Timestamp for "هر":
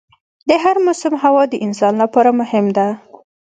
0.63-0.75